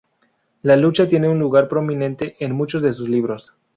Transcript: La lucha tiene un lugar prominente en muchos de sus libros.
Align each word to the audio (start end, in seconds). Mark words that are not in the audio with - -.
La 0.63 0.77
lucha 0.77 1.07
tiene 1.07 1.29
un 1.29 1.37
lugar 1.37 1.67
prominente 1.67 2.35
en 2.39 2.53
muchos 2.53 2.81
de 2.81 2.91
sus 2.91 3.07
libros. 3.07 3.53